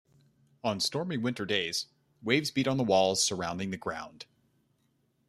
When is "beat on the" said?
2.49-2.83